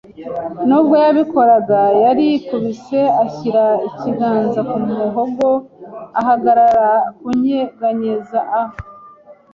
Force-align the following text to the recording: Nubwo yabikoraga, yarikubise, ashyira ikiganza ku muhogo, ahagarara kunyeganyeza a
Nubwo 0.67 0.95
yabikoraga, 1.05 1.79
yarikubise, 2.03 2.99
ashyira 3.23 3.63
ikiganza 3.87 4.59
ku 4.69 4.77
muhogo, 4.85 5.49
ahagarara 6.19 6.89
kunyeganyeza 7.19 8.39
a 8.59 8.61